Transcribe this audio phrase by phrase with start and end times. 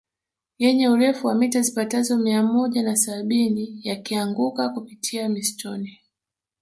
[0.59, 5.99] Yenye urefu wa mita zipatazo mia moja na sabini yakianguka kupitia msituni